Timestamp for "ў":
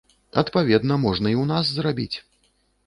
1.41-1.45